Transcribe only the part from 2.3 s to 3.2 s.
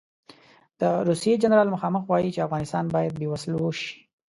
چې افغانستان باید